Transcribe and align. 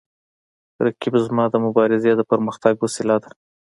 رقیب 0.85 1.13
زما 1.25 1.45
د 1.49 1.55
مبارزې 1.65 2.11
د 2.15 2.21
پرمختګ 2.31 2.73
وسیله 2.79 3.15
ده 3.23 3.29